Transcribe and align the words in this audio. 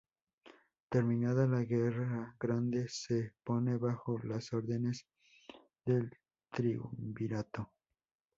Terminada 0.89 1.45
la 1.45 1.63
Guerra 1.63 2.35
Grande 2.39 2.87
se 2.89 3.33
pone 3.43 3.77
bajo 3.77 4.17
las 4.23 4.51
órdenes 4.51 5.05
del 5.85 6.09
Triunvirato. 6.49 7.71